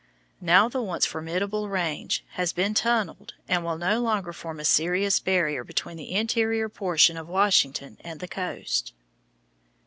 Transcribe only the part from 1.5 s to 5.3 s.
range has been tunnelled and will no longer form a serious